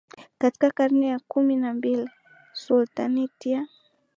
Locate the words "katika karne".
0.37-1.07